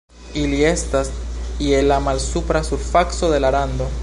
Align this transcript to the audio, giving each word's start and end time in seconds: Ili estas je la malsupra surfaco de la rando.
Ili 0.43 0.61
estas 0.69 1.11
je 1.67 1.83
la 1.93 2.01
malsupra 2.09 2.63
surfaco 2.71 3.35
de 3.37 3.45
la 3.47 3.57
rando. 3.59 3.97